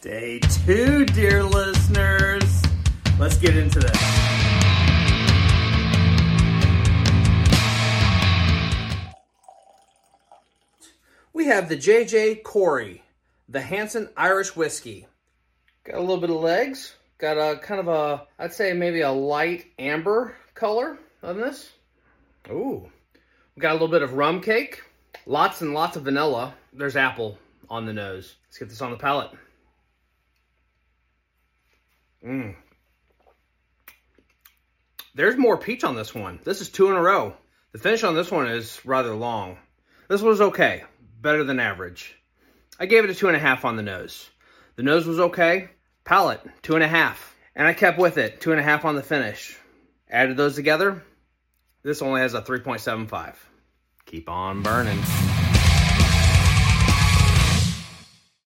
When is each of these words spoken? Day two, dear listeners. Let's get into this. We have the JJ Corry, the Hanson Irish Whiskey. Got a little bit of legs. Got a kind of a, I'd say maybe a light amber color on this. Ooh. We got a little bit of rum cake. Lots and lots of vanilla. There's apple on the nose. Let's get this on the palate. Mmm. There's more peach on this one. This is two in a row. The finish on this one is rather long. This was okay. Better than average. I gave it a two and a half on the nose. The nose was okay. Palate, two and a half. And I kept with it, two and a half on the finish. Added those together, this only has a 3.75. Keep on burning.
Day 0.00 0.38
two, 0.64 1.04
dear 1.06 1.42
listeners. 1.42 2.62
Let's 3.18 3.36
get 3.36 3.56
into 3.56 3.80
this. 3.80 3.98
We 11.32 11.46
have 11.46 11.68
the 11.68 11.76
JJ 11.76 12.44
Corry, 12.44 13.00
the 13.48 13.60
Hanson 13.60 14.08
Irish 14.16 14.54
Whiskey. 14.54 15.08
Got 15.82 15.96
a 15.96 16.00
little 16.00 16.18
bit 16.18 16.30
of 16.30 16.36
legs. 16.36 16.94
Got 17.18 17.36
a 17.36 17.58
kind 17.58 17.80
of 17.80 17.88
a, 17.88 18.24
I'd 18.38 18.52
say 18.52 18.72
maybe 18.74 19.00
a 19.00 19.10
light 19.10 19.66
amber 19.80 20.36
color 20.54 20.96
on 21.24 21.40
this. 21.40 21.72
Ooh. 22.48 22.88
We 23.56 23.60
got 23.60 23.72
a 23.72 23.74
little 23.74 23.88
bit 23.88 24.02
of 24.02 24.12
rum 24.12 24.42
cake. 24.42 24.80
Lots 25.26 25.60
and 25.60 25.74
lots 25.74 25.96
of 25.96 26.04
vanilla. 26.04 26.54
There's 26.72 26.94
apple 26.94 27.36
on 27.68 27.84
the 27.84 27.92
nose. 27.92 28.36
Let's 28.46 28.58
get 28.58 28.68
this 28.68 28.80
on 28.80 28.92
the 28.92 28.96
palate. 28.96 29.32
Mmm. 32.24 32.54
There's 35.14 35.36
more 35.36 35.56
peach 35.56 35.84
on 35.84 35.96
this 35.96 36.14
one. 36.14 36.40
This 36.44 36.60
is 36.60 36.68
two 36.68 36.90
in 36.90 36.96
a 36.96 37.02
row. 37.02 37.34
The 37.72 37.78
finish 37.78 38.04
on 38.04 38.14
this 38.14 38.30
one 38.30 38.46
is 38.46 38.80
rather 38.84 39.14
long. 39.14 39.58
This 40.08 40.22
was 40.22 40.40
okay. 40.40 40.84
Better 41.20 41.44
than 41.44 41.58
average. 41.60 42.16
I 42.78 42.86
gave 42.86 43.04
it 43.04 43.10
a 43.10 43.14
two 43.14 43.28
and 43.28 43.36
a 43.36 43.40
half 43.40 43.64
on 43.64 43.76
the 43.76 43.82
nose. 43.82 44.30
The 44.76 44.84
nose 44.84 45.06
was 45.06 45.18
okay. 45.18 45.70
Palate, 46.04 46.40
two 46.62 46.74
and 46.74 46.84
a 46.84 46.88
half. 46.88 47.34
And 47.56 47.66
I 47.66 47.72
kept 47.72 47.98
with 47.98 48.18
it, 48.18 48.40
two 48.40 48.52
and 48.52 48.60
a 48.60 48.62
half 48.62 48.84
on 48.84 48.94
the 48.94 49.02
finish. 49.02 49.58
Added 50.08 50.36
those 50.36 50.54
together, 50.54 51.02
this 51.82 52.00
only 52.00 52.20
has 52.20 52.34
a 52.34 52.42
3.75. 52.42 53.34
Keep 54.06 54.28
on 54.28 54.62
burning. 54.62 55.00